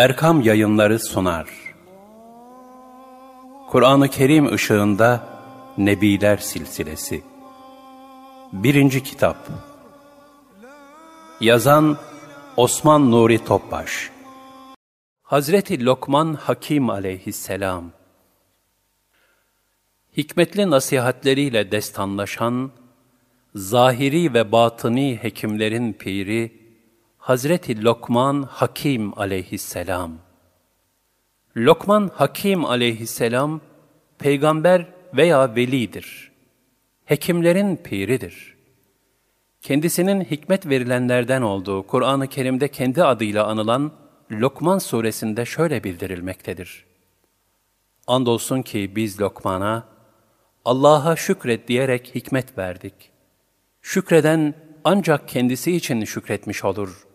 [0.00, 1.48] Erkam Yayınları sunar.
[3.68, 5.26] Kur'an-ı Kerim ışığında
[5.78, 7.22] Nebiler Silsilesi.
[8.52, 9.36] Birinci Kitap.
[11.40, 11.98] Yazan
[12.56, 14.10] Osman Nuri Topbaş.
[15.22, 17.90] Hazreti Lokman Hakim aleyhisselam.
[20.16, 22.70] Hikmetli nasihatleriyle destanlaşan,
[23.54, 26.59] zahiri ve batıni hekimlerin piri,
[27.20, 30.12] Hazreti Lokman Hakim aleyhisselam.
[31.56, 33.60] Lokman Hakim aleyhisselam,
[34.18, 36.32] peygamber veya velidir.
[37.04, 38.56] Hekimlerin piridir.
[39.60, 43.92] Kendisinin hikmet verilenlerden olduğu Kur'an-ı Kerim'de kendi adıyla anılan
[44.32, 46.84] Lokman suresinde şöyle bildirilmektedir.
[48.06, 49.88] Andolsun ki biz Lokman'a,
[50.64, 53.10] Allah'a şükret diyerek hikmet verdik.
[53.82, 57.09] Şükreden ancak kendisi için şükretmiş olur.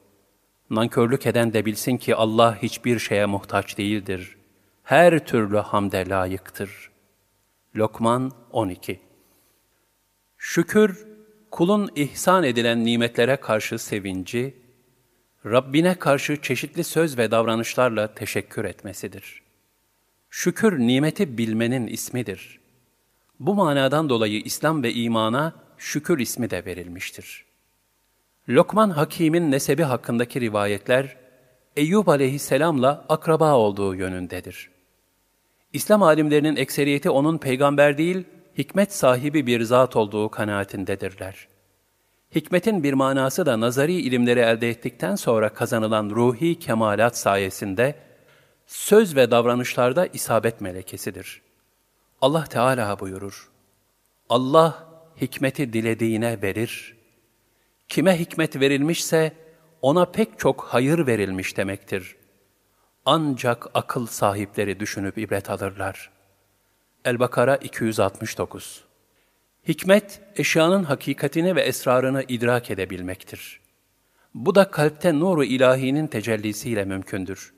[0.69, 4.35] Nankörlük eden de bilsin ki Allah hiçbir şeye muhtaç değildir.
[4.83, 6.91] Her türlü hamde layıktır.
[7.75, 8.99] Lokman 12
[10.38, 11.07] Şükür,
[11.52, 14.53] kulun ihsan edilen nimetlere karşı sevinci,
[15.45, 19.41] Rabbine karşı çeşitli söz ve davranışlarla teşekkür etmesidir.
[20.29, 22.59] Şükür nimeti bilmenin ismidir.
[23.39, 27.45] Bu manadan dolayı İslam ve imana şükür ismi de verilmiştir.
[28.49, 31.17] Lokman Hakim'in nesebi hakkındaki rivayetler,
[31.75, 34.69] Eyyub aleyhisselamla akraba olduğu yönündedir.
[35.73, 38.23] İslam alimlerinin ekseriyeti onun peygamber değil,
[38.57, 41.47] hikmet sahibi bir zat olduğu kanaatindedirler.
[42.35, 47.95] Hikmetin bir manası da nazari ilimleri elde ettikten sonra kazanılan ruhi kemalat sayesinde
[48.67, 51.41] söz ve davranışlarda isabet melekesidir.
[52.21, 53.49] Allah Teala buyurur.
[54.29, 54.88] Allah
[55.21, 56.94] hikmeti dilediğine verir.
[57.89, 59.33] Kime hikmet verilmişse
[59.81, 62.16] ona pek çok hayır verilmiş demektir.
[63.05, 66.11] Ancak akıl sahipleri düşünüp ibret alırlar.
[67.06, 68.86] El-Bakara 269
[69.67, 73.59] Hikmet, eşyanın hakikatini ve esrarını idrak edebilmektir.
[74.34, 77.53] Bu da kalpte nuru ilahinin tecellisiyle mümkündür.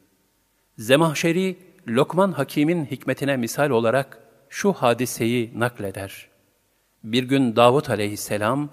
[0.78, 1.58] Zemahşeri,
[1.88, 6.30] Lokman Hakim'in hikmetine misal olarak şu hadiseyi nakleder.
[7.04, 8.70] Bir gün Davut aleyhisselam,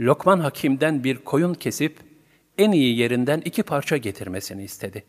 [0.00, 1.98] Lokman Hakim'den bir koyun kesip,
[2.58, 5.04] en iyi yerinden iki parça getirmesini istedi.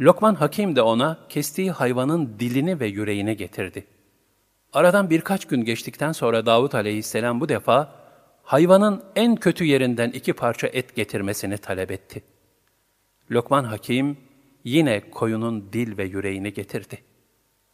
[0.00, 3.86] Lokman Hakim de ona kestiği hayvanın dilini ve yüreğini getirdi.
[4.72, 7.94] Aradan birkaç gün geçtikten sonra Davut aleyhisselam bu defa
[8.42, 12.22] hayvanın en kötü yerinden iki parça et getirmesini talep etti.
[13.30, 14.16] Lokman Hakim
[14.64, 16.98] yine koyunun dil ve yüreğini getirdi.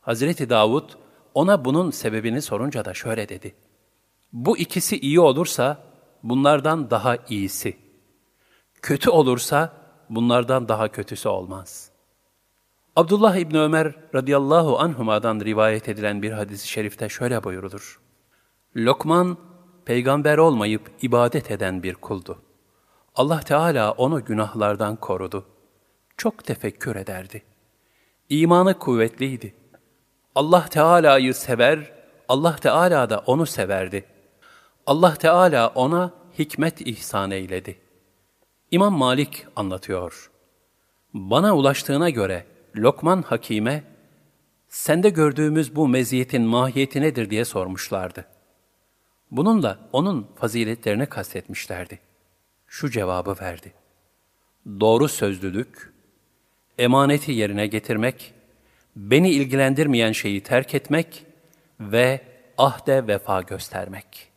[0.01, 0.91] Hazreti Davud
[1.35, 3.55] ona bunun sebebini sorunca da şöyle dedi.
[4.33, 5.83] Bu ikisi iyi olursa
[6.25, 7.77] bunlardan daha iyisi.
[8.83, 9.73] Kötü olursa
[10.11, 11.91] bunlardan daha kötüsü olmaz.
[12.97, 18.01] Abdullah İbni Ömer radıyallahu anhuma'dan rivayet edilen bir hadisi şerifte şöyle buyurulur.
[18.77, 19.37] Lokman,
[19.85, 22.43] peygamber olmayıp ibadet eden bir kuldu.
[23.15, 25.47] Allah Teala onu günahlardan korudu.
[26.17, 27.43] Çok tefekkür ederdi.
[28.29, 29.55] İmanı kuvvetliydi.
[30.35, 31.93] Allah Teala'yı sever,
[32.29, 34.14] Allah Teala da onu severdi.
[34.87, 37.81] Allah Teala ona hikmet ihsan eyledi.
[38.71, 40.31] İmam Malik anlatıyor.
[41.15, 42.47] Bana ulaştığına göre
[42.77, 43.85] Lokman Hakim'e,
[44.69, 48.27] sende gördüğümüz bu meziyetin mahiyeti nedir diye sormuşlardı.
[49.31, 51.99] Bununla onun faziletlerini kastetmişlerdi.
[52.67, 53.73] Şu cevabı verdi.
[54.81, 55.93] Doğru sözlülük,
[56.79, 58.35] emaneti yerine getirmek,
[58.97, 61.27] beni ilgilendirmeyen şeyi terk etmek
[61.81, 62.21] ve
[62.59, 64.34] ahde vefa göstermek.''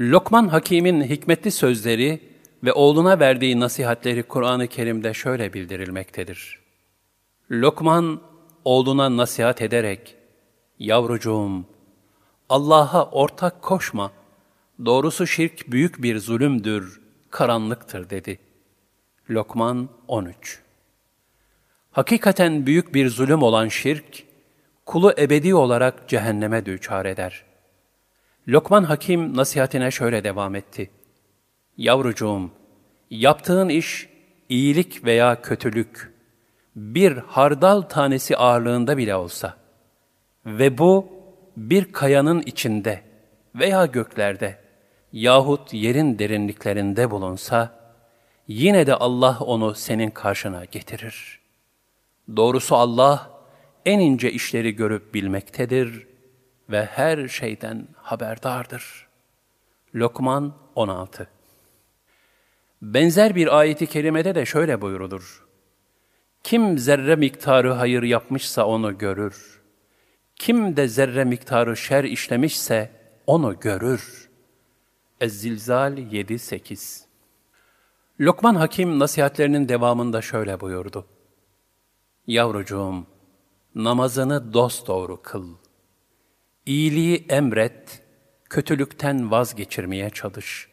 [0.00, 2.20] Lokman Hakim'in hikmetli sözleri
[2.64, 6.58] ve oğluna verdiği nasihatleri Kur'an-ı Kerim'de şöyle bildirilmektedir.
[7.50, 8.20] Lokman
[8.64, 10.16] oğluna nasihat ederek,
[10.78, 11.64] Yavrucuğum,
[12.48, 14.12] Allah'a ortak koşma,
[14.84, 18.38] doğrusu şirk büyük bir zulümdür, karanlıktır dedi.
[19.30, 20.62] Lokman 13
[21.90, 24.24] Hakikaten büyük bir zulüm olan şirk,
[24.86, 27.47] kulu ebedi olarak cehenneme düçar eder.''
[28.48, 30.90] Lokman Hakim nasihatine şöyle devam etti.
[31.76, 32.50] Yavrucuğum,
[33.10, 34.08] yaptığın iş
[34.48, 36.14] iyilik veya kötülük,
[36.76, 39.56] bir hardal tanesi ağırlığında bile olsa
[40.46, 41.08] ve bu
[41.56, 43.02] bir kayanın içinde
[43.54, 44.58] veya göklerde
[45.12, 47.78] yahut yerin derinliklerinde bulunsa,
[48.46, 51.40] yine de Allah onu senin karşına getirir.
[52.36, 53.30] Doğrusu Allah
[53.86, 56.07] en ince işleri görüp bilmektedir
[56.70, 59.08] ve her şeyden haberdardır.
[59.94, 61.28] Lokman 16
[62.82, 65.46] Benzer bir ayeti kerimede de şöyle buyurulur.
[66.42, 69.62] Kim zerre miktarı hayır yapmışsa onu görür.
[70.36, 72.90] Kim de zerre miktarı şer işlemişse
[73.26, 74.28] onu görür.
[75.20, 77.00] Ez-Zilzal 7-8
[78.20, 81.06] Lokman Hakim nasihatlerinin devamında şöyle buyurdu.
[82.26, 83.06] Yavrucuğum,
[83.74, 85.54] namazını dosdoğru kıl.
[86.68, 88.02] İyiliği emret,
[88.50, 90.68] kötülükten vazgeçirmeye çalış.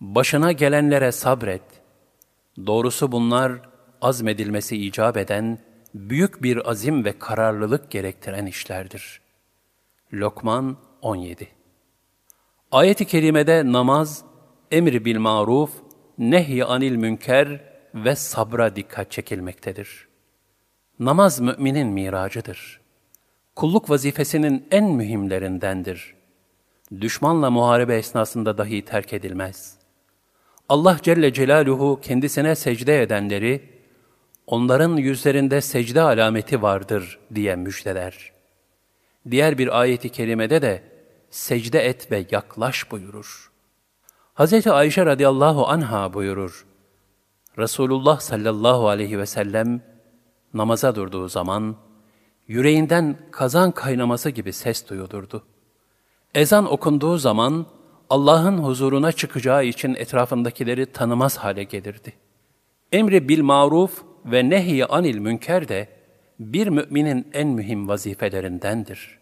[0.00, 1.62] Başına gelenlere sabret.
[2.66, 3.52] Doğrusu bunlar
[4.02, 5.58] azmedilmesi icap eden,
[5.94, 9.20] büyük bir azim ve kararlılık gerektiren işlerdir.
[10.12, 11.48] Lokman 17
[12.70, 14.24] Ayet-i kerimede namaz,
[14.70, 15.70] emri bil maruf,
[16.18, 20.08] nehy anil münker ve sabra dikkat çekilmektedir.
[20.98, 22.85] Namaz müminin miracıdır.
[23.56, 26.14] Kulluk vazifesinin en mühimlerindendir.
[27.00, 29.76] Düşmanla muharebe esnasında dahi terk edilmez.
[30.68, 33.68] Allah Celle Celaluhu kendisine secde edenleri,
[34.46, 38.32] onların yüzlerinde secde alameti vardır diye müjdeler.
[39.30, 40.82] Diğer bir ayeti kerimede de
[41.30, 43.50] secde et ve yaklaş buyurur.
[44.34, 44.66] Hz.
[44.66, 46.66] Ayşe radıyallahu anha buyurur.
[47.58, 49.82] Resulullah sallallahu aleyhi ve sellem
[50.54, 51.85] namaza durduğu zaman
[52.48, 55.46] yüreğinden kazan kaynaması gibi ses duyulurdu.
[56.34, 57.66] Ezan okunduğu zaman
[58.10, 62.12] Allah'ın huzuruna çıkacağı için etrafındakileri tanımaz hale gelirdi.
[62.92, 65.88] Emri bil maruf ve nehy anil münker de
[66.40, 69.18] bir müminin en mühim vazifelerindendir.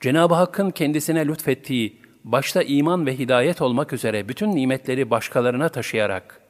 [0.00, 6.40] Cenab-ı Hakk'ın kendisine lütfettiği, başta iman ve hidayet olmak üzere bütün nimetleri başkalarına taşıyarak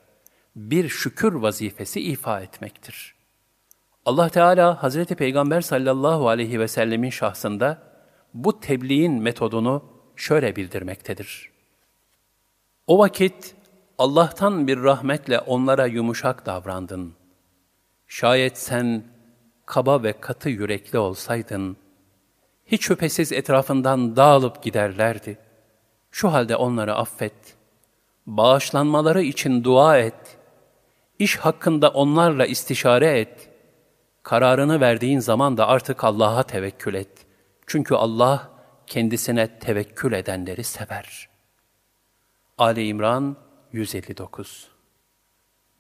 [0.57, 3.15] bir şükür vazifesi ifa etmektir.
[4.07, 7.79] Allah Teala Hazreti Peygamber sallallahu aleyhi ve sellemin şahsında
[8.35, 9.85] bu tebliğin metodunu
[10.17, 11.51] şöyle bildirmektedir.
[12.87, 13.55] O vakit
[13.99, 17.15] Allah'tan bir rahmetle onlara yumuşak davrandın.
[18.07, 19.05] Şayet sen
[19.67, 21.77] kaba ve katı yürekli olsaydın,
[22.67, 25.39] hiç şüphesiz etrafından dağılıp giderlerdi.
[26.11, 27.57] Şu halde onları affet,
[28.27, 30.39] bağışlanmaları için dua et,
[31.19, 33.54] iş hakkında onlarla istişare et,
[34.25, 37.27] kararını verdiğin zaman da artık Allah'a tevekkül et.
[37.67, 38.51] Çünkü Allah
[38.87, 41.29] kendisine tevekkül edenleri sever.
[42.59, 43.37] Ali İmran
[43.73, 44.69] 159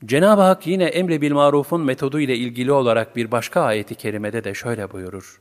[0.05, 4.55] Cenab-ı Hak yine emri bil marufun metodu ile ilgili olarak bir başka ayeti kerimede de
[4.55, 5.41] şöyle buyurur.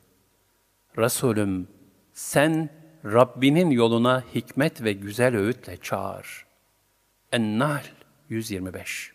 [0.98, 1.68] Resulüm
[2.14, 2.70] sen
[3.06, 6.46] Rabbinin yoluna hikmet ve güzel öğütle çağır.
[7.32, 7.86] En-Nahl
[8.30, 9.14] 125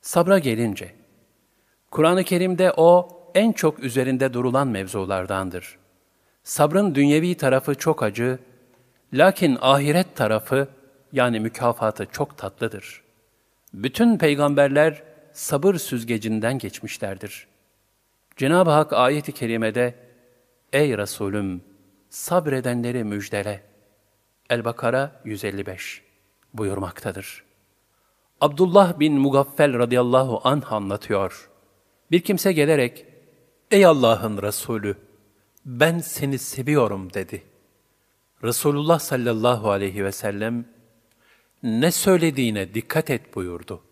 [0.00, 1.01] Sabra gelince,
[1.92, 5.78] Kur'an-ı Kerim'de o en çok üzerinde durulan mevzulardandır.
[6.42, 8.38] Sabrın dünyevi tarafı çok acı,
[9.12, 10.68] lakin ahiret tarafı
[11.12, 13.02] yani mükafatı çok tatlıdır.
[13.74, 15.02] Bütün peygamberler
[15.32, 17.46] sabır süzgecinden geçmişlerdir.
[18.36, 19.94] Cenab-ı Hak ayeti kerimede,
[20.72, 21.62] Ey Resulüm!
[22.08, 23.62] Sabredenleri müjdele.
[24.50, 26.02] El-Bakara 155
[26.54, 27.44] buyurmaktadır.
[28.40, 31.51] Abdullah bin Mugaffel radıyallahu anh anlatıyor.
[32.12, 33.06] Bir kimse gelerek,
[33.70, 34.96] Ey Allah'ın Resulü!
[35.66, 37.42] ben seni seviyorum dedi.
[38.44, 40.64] Resulullah sallallahu aleyhi ve sellem
[41.62, 43.82] ne söylediğine dikkat et buyurdu.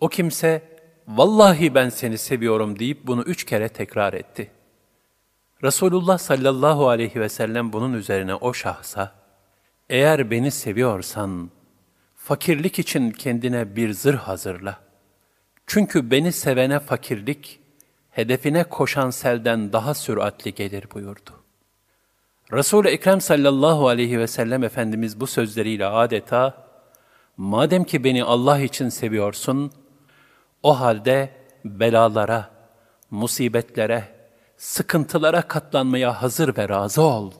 [0.00, 0.62] O kimse
[1.08, 4.50] vallahi ben seni seviyorum deyip bunu üç kere tekrar etti.
[5.64, 9.14] Resulullah sallallahu aleyhi ve sellem bunun üzerine o şahsa
[9.88, 11.50] eğer beni seviyorsan
[12.14, 14.87] fakirlik için kendine bir zırh hazırla.
[15.68, 17.60] Çünkü beni sevene fakirlik
[18.10, 21.30] hedefine koşan selden daha süratli gelir buyurdu.
[22.52, 26.66] Resul-i Ekrem sallallahu aleyhi ve sellem Efendimiz bu sözleriyle adeta,
[27.36, 29.72] madem ki beni Allah için seviyorsun,
[30.62, 31.30] o halde
[31.64, 32.50] belalara,
[33.10, 34.04] musibetlere,
[34.56, 37.32] sıkıntılara katlanmaya hazır ve razı ol.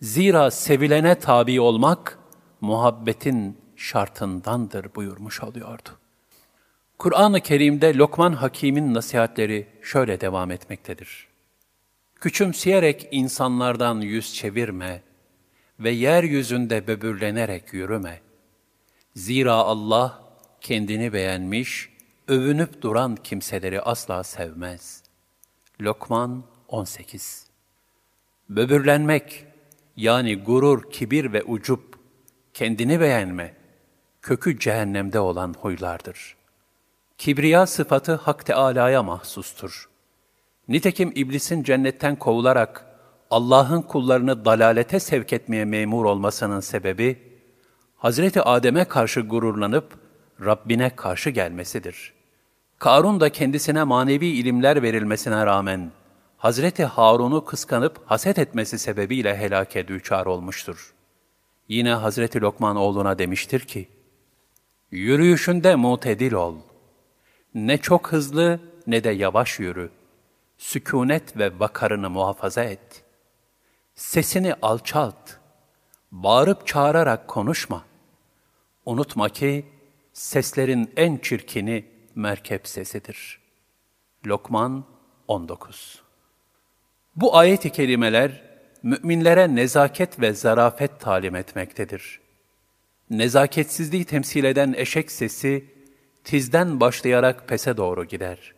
[0.00, 2.18] Zira sevilene tabi olmak,
[2.60, 6.01] muhabbetin şartındandır buyurmuş oluyordu.
[7.02, 11.28] Kur'an-ı Kerim'de Lokman Hakim'in nasihatleri şöyle devam etmektedir.
[12.14, 15.02] Küçümseyerek insanlardan yüz çevirme
[15.80, 18.20] ve yeryüzünde böbürlenerek yürüme.
[19.16, 20.22] Zira Allah
[20.60, 21.88] kendini beğenmiş,
[22.28, 25.02] övünüp duran kimseleri asla sevmez.
[25.80, 27.46] Lokman 18
[28.48, 29.44] Böbürlenmek,
[29.96, 31.98] yani gurur, kibir ve ucup,
[32.54, 33.54] kendini beğenme,
[34.22, 36.41] kökü cehennemde olan huylardır.''
[37.22, 39.88] Kibriya sıfatı Hak Teâlâ'ya mahsustur.
[40.68, 42.86] Nitekim iblisin cennetten kovularak
[43.30, 47.22] Allah'ın kullarını dalalete sevk etmeye memur olmasının sebebi,
[47.96, 49.98] Hazreti Adem'e karşı gururlanıp
[50.44, 52.12] Rabbine karşı gelmesidir.
[52.78, 55.92] Karun da kendisine manevi ilimler verilmesine rağmen
[56.36, 60.94] Hazreti Harun'u kıskanıp haset etmesi sebebiyle helake düçar olmuştur.
[61.68, 63.88] Yine Hazreti Lokman oğluna demiştir ki,
[64.90, 66.54] Yürüyüşünde mutedil ol.
[67.54, 69.90] Ne çok hızlı ne de yavaş yürü.
[70.58, 73.04] Sükunet ve vakarını muhafaza et.
[73.94, 75.30] Sesini alçalt.
[76.12, 77.84] Bağırıp çağırarak konuşma.
[78.86, 79.66] Unutma ki
[80.12, 83.40] seslerin en çirkini merkep sesidir.
[84.26, 84.84] Lokman
[85.28, 86.02] 19
[87.16, 88.42] Bu ayet-i kerimeler,
[88.82, 92.20] müminlere nezaket ve zarafet talim etmektedir.
[93.10, 95.64] Nezaketsizliği temsil eden eşek sesi,
[96.24, 98.54] tizden başlayarak pese doğru gider.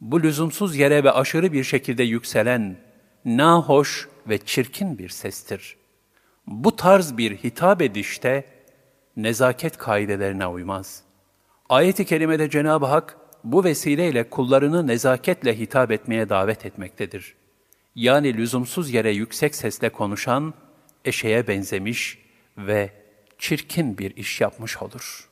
[0.00, 2.76] Bu lüzumsuz yere ve aşırı bir şekilde yükselen,
[3.24, 5.76] nahoş ve çirkin bir sestir.
[6.46, 8.44] Bu tarz bir hitap edişte,
[9.16, 11.02] nezaket kaidelerine uymaz.
[11.68, 17.34] Ayet-i kerimede Cenab-ı Hak, bu vesileyle kullarını nezaketle hitap etmeye davet etmektedir.
[17.94, 20.54] Yani lüzumsuz yere yüksek sesle konuşan,
[21.04, 22.18] eşeğe benzemiş
[22.58, 22.90] ve
[23.38, 25.31] çirkin bir iş yapmış olur.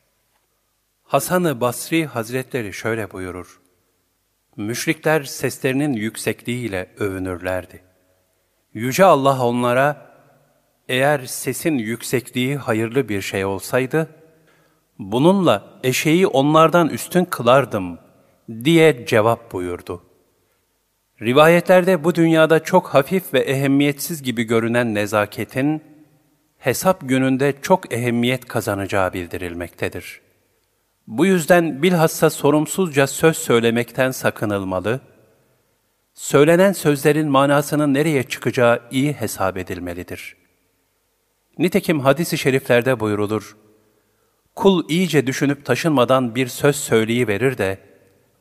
[1.10, 3.60] Hasan-ı Basri Hazretleri şöyle buyurur.
[4.56, 7.82] Müşrikler seslerinin yüksekliğiyle övünürlerdi.
[8.74, 10.12] Yüce Allah onlara,
[10.88, 14.10] eğer sesin yüksekliği hayırlı bir şey olsaydı,
[14.98, 17.98] bununla eşeği onlardan üstün kılardım
[18.64, 20.02] diye cevap buyurdu.
[21.22, 25.82] Rivayetlerde bu dünyada çok hafif ve ehemmiyetsiz gibi görünen nezaketin,
[26.58, 30.29] hesap gününde çok ehemmiyet kazanacağı bildirilmektedir.
[31.10, 35.00] Bu yüzden bilhassa sorumsuzca söz söylemekten sakınılmalı,
[36.14, 40.36] söylenen sözlerin manasının nereye çıkacağı iyi hesap edilmelidir.
[41.58, 43.56] Nitekim hadis-i şeriflerde buyurulur,
[44.54, 47.78] Kul iyice düşünüp taşınmadan bir söz söyleyiverir de,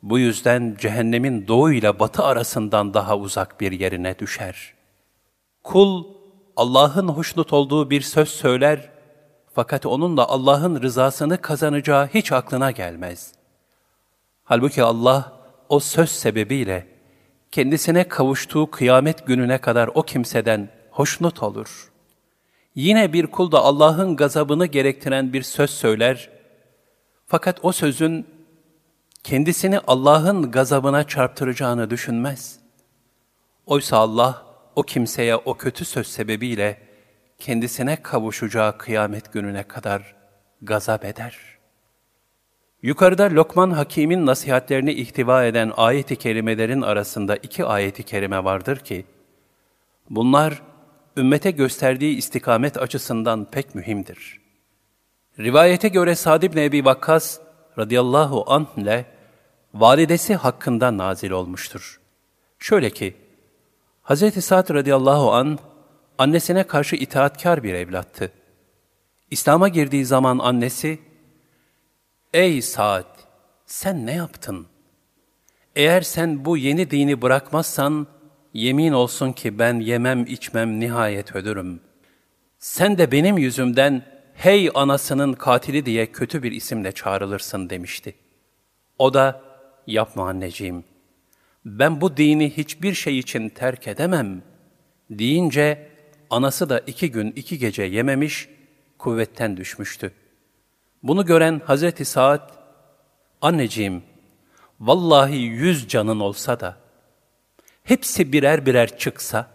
[0.02, 4.74] bu yüzden cehennemin doğu ile batı arasından daha uzak bir yerine düşer.
[5.62, 6.04] Kul,
[6.56, 8.99] Allah'ın hoşnut olduğu bir söz söyler,
[9.52, 13.32] fakat onunla Allah'ın rızasını kazanacağı hiç aklına gelmez.
[14.44, 15.32] Halbuki Allah
[15.68, 16.86] o söz sebebiyle
[17.52, 21.90] kendisine kavuştuğu kıyamet gününe kadar o kimseden hoşnut olur.
[22.74, 26.30] Yine bir kul da Allah'ın gazabını gerektiren bir söz söyler,
[27.26, 28.26] fakat o sözün
[29.24, 32.58] kendisini Allah'ın gazabına çarptıracağını düşünmez.
[33.66, 36.89] Oysa Allah, o kimseye o kötü söz sebebiyle
[37.40, 40.14] kendisine kavuşacağı kıyamet gününe kadar
[40.62, 41.38] gazap eder.
[42.82, 49.06] Yukarıda Lokman Hakim'in nasihatlerini ihtiva eden ayet-i kerimelerin arasında iki ayet-i kerime vardır ki,
[50.10, 50.62] bunlar
[51.16, 54.40] ümmete gösterdiği istikamet açısından pek mühimdir.
[55.38, 57.38] Rivayete göre Sa'd ibn Ebi Vakkas
[57.78, 59.06] radıyallahu anh ile
[59.74, 62.00] validesi hakkında nazil olmuştur.
[62.58, 63.16] Şöyle ki,
[64.02, 64.44] Hz.
[64.44, 65.58] Sa'd radıyallahu an
[66.20, 68.32] annesine karşı itaatkar bir evlattı.
[69.30, 70.98] İslam'a girdiği zaman annesi,
[72.34, 73.18] Ey Sa'd,
[73.66, 74.66] sen ne yaptın?
[75.76, 78.06] Eğer sen bu yeni dini bırakmazsan,
[78.54, 81.80] yemin olsun ki ben yemem içmem nihayet ölürüm.
[82.58, 84.02] Sen de benim yüzümden,
[84.34, 88.14] hey anasının katili diye kötü bir isimle çağrılırsın demişti.
[88.98, 89.42] O da,
[89.86, 90.84] yapma anneciğim,
[91.64, 94.42] ben bu dini hiçbir şey için terk edemem
[95.10, 95.89] deyince
[96.30, 98.48] anası da iki gün iki gece yememiş,
[98.98, 100.12] kuvvetten düşmüştü.
[101.02, 102.50] Bunu gören Hazreti Saad,
[103.42, 104.02] anneciğim,
[104.80, 106.76] vallahi yüz canın olsa da,
[107.84, 109.50] hepsi birer birer çıksa,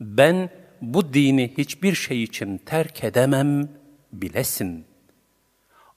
[0.00, 0.50] ben
[0.80, 3.68] bu dini hiçbir şey için terk edemem,
[4.12, 4.86] bilesin.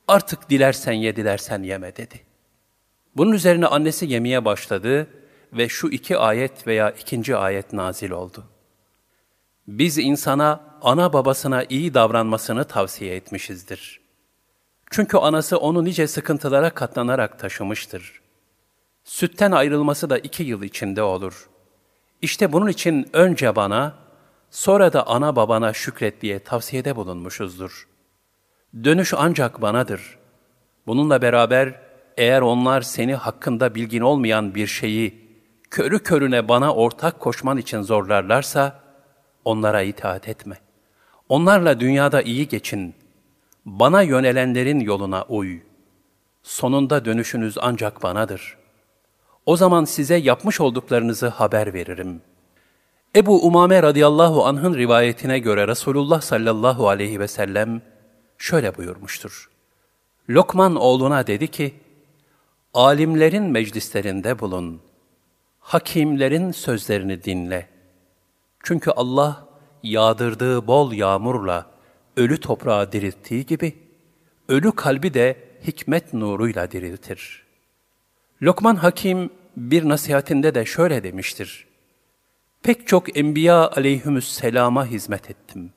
[0.07, 2.21] Artık dilersen ye, dilersen yeme dedi.
[3.15, 5.07] Bunun üzerine annesi yemeye başladı
[5.53, 8.47] ve şu iki ayet veya ikinci ayet nazil oldu.
[9.67, 13.99] Biz insana ana babasına iyi davranmasını tavsiye etmişizdir.
[14.91, 18.21] Çünkü anası onu nice sıkıntılara katlanarak taşımıştır.
[19.03, 21.49] Sütten ayrılması da iki yıl içinde olur.
[22.21, 23.93] İşte bunun için önce bana,
[24.51, 27.87] sonra da ana babana şükret diye tavsiyede bulunmuşuzdur.
[28.83, 30.17] Dönüş ancak banadır.
[30.87, 31.81] Bununla beraber,
[32.17, 35.27] eğer onlar seni hakkında bilgin olmayan bir şeyi
[35.69, 38.86] körü körüne bana ortak koşman için zorlarlarsa,
[39.47, 40.57] onlara itaat etme.
[41.29, 42.95] Onlarla dünyada iyi geçin.
[43.65, 45.59] Bana yönelenlerin yoluna uy.
[46.43, 48.57] Sonunda dönüşünüz ancak banadır.
[49.45, 52.21] O zaman size yapmış olduklarınızı haber veririm.
[53.15, 57.81] Ebu Umame radıyallahu anh'ın rivayetine göre Resulullah sallallahu aleyhi ve sellem
[58.37, 59.49] şöyle buyurmuştur.
[60.29, 61.73] Lokman oğluna dedi ki,
[62.73, 64.81] Alimlerin meclislerinde bulun.
[65.59, 67.76] Hakimlerin sözlerini dinle.
[68.67, 69.47] Çünkü Allah
[69.83, 71.65] yağdırdığı bol yağmurla
[72.17, 73.77] ölü toprağı dirilttiği gibi,
[74.47, 77.43] ölü kalbi de hikmet nuruyla diriltir.
[78.41, 81.67] Lokman Hakim bir nasihatinde de şöyle demiştir.
[82.63, 85.73] Pek çok enbiya aleyhümüsselama hizmet ettim.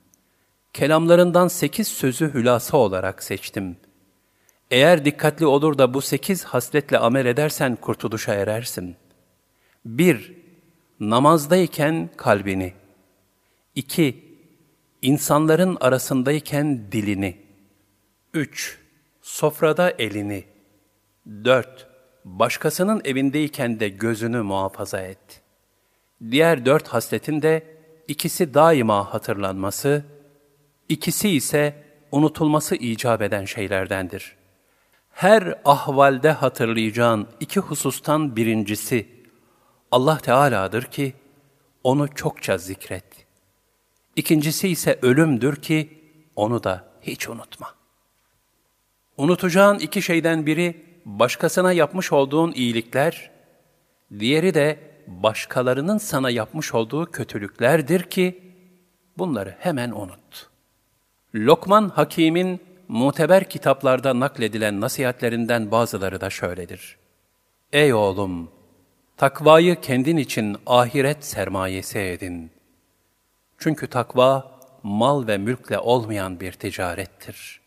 [0.73, 3.77] Kelamlarından sekiz sözü hülasa olarak seçtim.
[4.71, 8.95] Eğer dikkatli olur da bu sekiz hasletle amel edersen kurtuluşa erersin.
[9.85, 10.33] Bir,
[10.99, 12.80] namazdayken kalbini.
[13.75, 14.37] İki,
[15.01, 17.37] insanların arasındayken dilini.
[18.33, 18.79] Üç,
[19.21, 20.43] sofrada elini.
[21.43, 21.87] Dört,
[22.25, 25.41] başkasının evindeyken de gözünü muhafaza et.
[26.31, 30.05] Diğer dört hasletin de ikisi daima hatırlanması,
[30.89, 34.35] ikisi ise unutulması icap eden şeylerdendir.
[35.11, 39.07] Her ahvalde hatırlayacağın iki husustan birincisi
[39.91, 41.13] Allah Teala'dır ki
[41.83, 43.10] onu çokça zikret.
[44.15, 45.89] İkincisi ise ölümdür ki
[46.35, 47.75] onu da hiç unutma.
[49.17, 53.31] Unutacağın iki şeyden biri başkasına yapmış olduğun iyilikler,
[54.19, 58.43] diğeri de başkalarının sana yapmış olduğu kötülüklerdir ki
[59.17, 60.49] bunları hemen unut.
[61.35, 66.97] Lokman Hakim'in muteber kitaplarda nakledilen nasihatlerinden bazıları da şöyledir.
[67.73, 68.51] Ey oğlum!
[69.17, 72.51] Takvayı kendin için ahiret sermayesi edin.
[73.63, 77.61] Çünkü takva, mal ve mülkle olmayan bir ticarettir.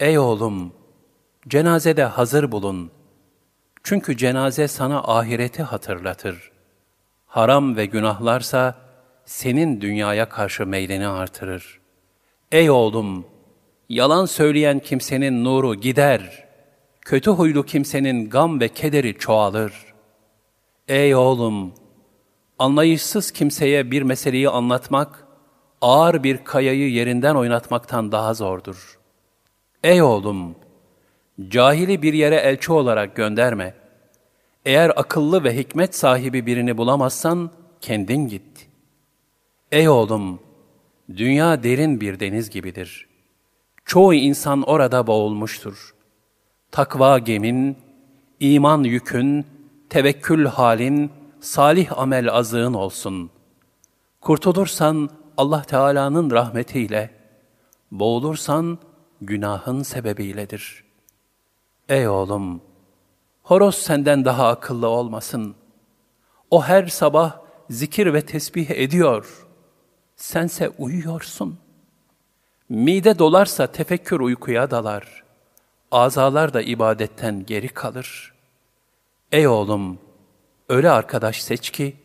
[0.00, 0.72] Ey oğlum!
[1.48, 2.90] Cenazede hazır bulun.
[3.82, 6.52] Çünkü cenaze sana ahireti hatırlatır.
[7.26, 8.74] Haram ve günahlarsa
[9.24, 11.80] senin dünyaya karşı meylini artırır.
[12.52, 13.26] Ey oğlum!
[13.88, 16.48] Yalan söyleyen kimsenin nuru gider.
[17.00, 19.72] Kötü huylu kimsenin gam ve kederi çoğalır.
[20.88, 21.81] Ey oğlum!
[22.62, 25.26] Anlayışsız kimseye bir meseleyi anlatmak,
[25.80, 28.98] ağır bir kayayı yerinden oynatmaktan daha zordur.
[29.82, 30.54] Ey oğlum!
[31.48, 33.74] Cahili bir yere elçi olarak gönderme.
[34.64, 38.68] Eğer akıllı ve hikmet sahibi birini bulamazsan, kendin git.
[39.72, 40.40] Ey oğlum!
[41.16, 43.08] Dünya derin bir deniz gibidir.
[43.84, 45.94] Çoğu insan orada boğulmuştur.
[46.70, 47.76] Takva gemin,
[48.40, 49.46] iman yükün,
[49.90, 51.10] tevekkül halin,
[51.42, 53.30] salih amel azığın olsun.
[54.20, 57.10] Kurtulursan Allah Teala'nın rahmetiyle,
[57.90, 58.78] boğulursan
[59.20, 60.84] günahın sebebiyledir.
[61.88, 62.62] Ey oğlum,
[63.42, 65.54] horoz senden daha akıllı olmasın.
[66.50, 67.38] O her sabah
[67.70, 69.46] zikir ve tesbih ediyor.
[70.16, 71.58] Sense uyuyorsun.
[72.68, 75.24] Mide dolarsa tefekkür uykuya dalar.
[75.90, 78.34] Azalar da ibadetten geri kalır.
[79.32, 79.98] Ey oğlum,
[80.68, 81.96] öyle arkadaş seç ki,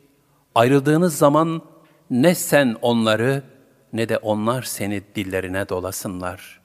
[0.55, 1.61] ayrıldığınız zaman
[2.09, 3.43] ne sen onları
[3.93, 6.61] ne de onlar seni dillerine dolasınlar.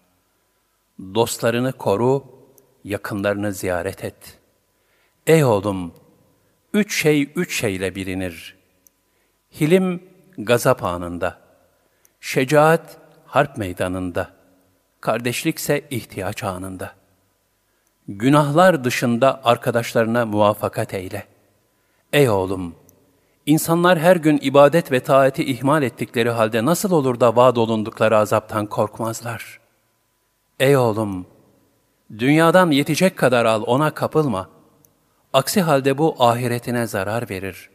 [1.14, 2.24] Dostlarını koru,
[2.85, 4.38] yakınlarını ziyaret et.
[5.26, 5.94] Ey oğlum,
[6.74, 8.57] üç şey üç şeyle bilinir.
[9.61, 10.02] Hilim
[10.38, 11.38] gazap anında,
[12.20, 14.31] şecaat harp meydanında,
[15.00, 16.94] kardeşlikse ihtiyaç anında.
[18.09, 21.32] Günahlar dışında arkadaşlarına muvaffakat eyle.
[22.12, 22.75] Ey oğlum,
[23.46, 28.66] insanlar her gün ibadet ve taati ihmal ettikleri halde nasıl olur da vaad olundukları azaptan
[28.66, 29.61] korkmazlar?
[30.61, 31.27] Ey oğlum,
[32.18, 34.48] dünyadan yetecek kadar al ona kapılma.
[35.33, 37.70] Aksi halde bu ahiretine zarar verir.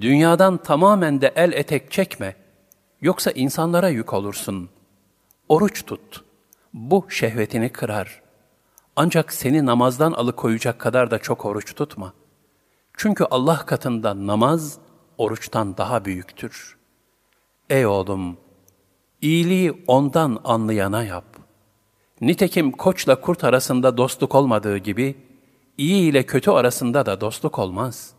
[0.00, 2.36] Dünyadan tamamen de el etek çekme,
[3.00, 4.76] yoksa insanlara yük olursun.''
[5.48, 6.24] Oruç tut.
[6.74, 8.22] Bu şehvetini kırar.
[8.96, 12.12] Ancak seni namazdan alıkoyacak kadar da çok oruç tutma.
[12.96, 14.78] Çünkü Allah katında namaz
[15.18, 16.76] oruçtan daha büyüktür.
[17.70, 18.36] Ey oğlum,
[19.20, 21.24] iyiliği ondan anlayana yap.
[22.20, 25.16] Nitekim koçla kurt arasında dostluk olmadığı gibi,
[25.78, 28.12] iyi ile kötü arasında da dostluk olmaz.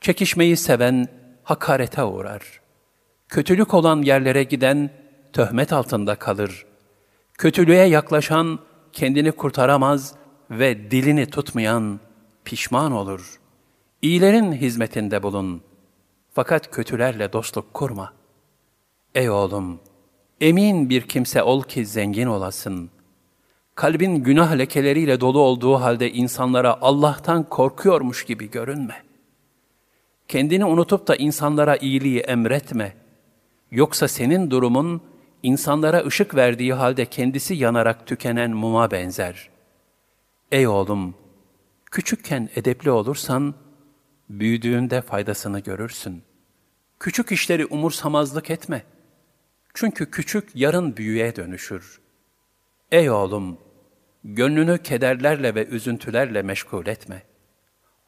[0.00, 1.08] Çekişmeyi seven
[1.42, 2.60] hakarete uğrar.
[3.28, 4.90] Kötülük olan yerlere giden,
[5.32, 6.66] töhmet altında kalır.
[7.34, 8.58] Kötülüğe yaklaşan
[8.92, 10.14] kendini kurtaramaz
[10.50, 12.00] ve dilini tutmayan
[12.44, 13.40] pişman olur.
[14.02, 15.62] İyilerin hizmetinde bulun.
[16.32, 18.12] Fakat kötülerle dostluk kurma.
[19.14, 19.80] Ey oğlum,
[20.40, 22.90] emin bir kimse ol ki zengin olasın.
[23.74, 29.02] Kalbin günah lekeleriyle dolu olduğu halde insanlara Allah'tan korkuyormuş gibi görünme.
[30.28, 32.94] Kendini unutup da insanlara iyiliği emretme.
[33.70, 35.00] Yoksa senin durumun
[35.42, 39.48] insanlara ışık verdiği halde kendisi yanarak tükenen muma benzer.
[40.52, 41.14] Ey oğlum!
[41.90, 43.54] Küçükken edepli olursan,
[44.30, 46.22] büyüdüğünde faydasını görürsün.
[47.00, 48.82] Küçük işleri umursamazlık etme.
[49.74, 52.00] Çünkü küçük yarın büyüye dönüşür.
[52.92, 53.58] Ey oğlum,
[54.24, 57.22] gönlünü kederlerle ve üzüntülerle meşgul etme.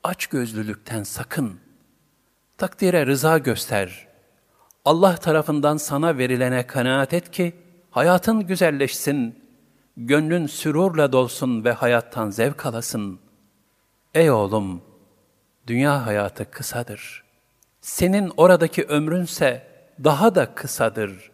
[0.05, 1.61] Aç gözlülükten sakın.
[2.59, 4.09] Takdire rıza göster.
[4.85, 7.53] Allah tarafından sana verilene kanaat et ki,
[7.91, 9.39] hayatın güzelleşsin,
[9.97, 13.21] gönlün sürurla dolsun ve hayattan zevk alasın.
[14.15, 14.83] Ey oğlum,
[15.71, 17.25] dünya hayatı kısadır.
[17.81, 19.67] Senin oradaki ömrünse
[20.05, 21.31] daha da kısadır.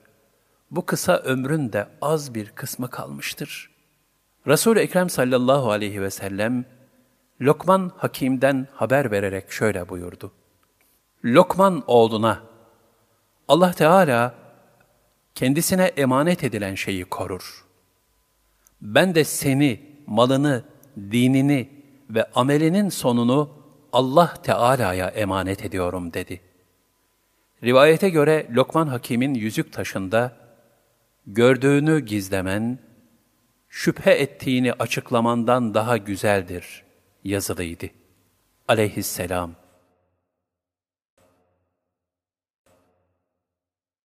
[0.70, 3.70] Bu kısa ömrün de az bir kısmı kalmıştır.
[4.46, 6.64] Resul-i Ekrem sallallahu aleyhi ve sellem,
[7.40, 10.32] Lokman Hakim'den haber vererek şöyle buyurdu.
[11.24, 12.42] Lokman oğluna,
[13.48, 14.34] Allah Teala
[15.34, 17.64] kendisine emanet edilen şeyi korur.
[18.80, 20.64] Ben de seni, malını,
[20.96, 21.68] dinini
[22.10, 23.65] ve amelinin sonunu
[23.96, 26.40] Allah Teala'ya emanet ediyorum dedi.
[27.64, 30.36] Rivayete göre Lokman Hakim'in yüzük taşında
[31.26, 32.78] gördüğünü gizlemen,
[33.68, 36.84] şüphe ettiğini açıklamandan daha güzeldir
[37.24, 37.86] yazılıydı.
[38.68, 39.54] Aleyhisselam.